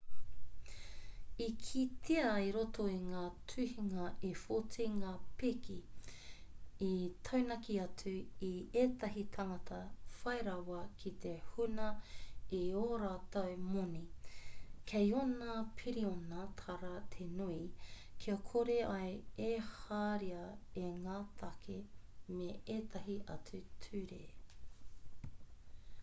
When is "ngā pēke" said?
5.01-5.75